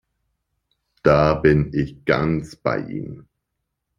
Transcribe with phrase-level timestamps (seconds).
[1.03, 3.27] Da bin ich ganz bei Ihnen!